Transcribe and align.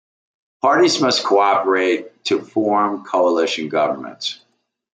Parties 0.63 0.99
must 0.99 1.23
cooperate 1.23 2.23
to 2.25 2.41
form 2.41 3.03
coalition 3.05 3.69
governments. 3.69 4.39